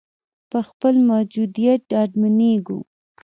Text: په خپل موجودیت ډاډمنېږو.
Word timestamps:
په 0.49 0.59
خپل 0.67 0.95
موجودیت 1.11 1.79
ډاډمنېږو. 1.91 2.79